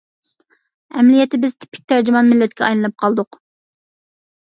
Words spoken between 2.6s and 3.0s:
ئايلىنىپ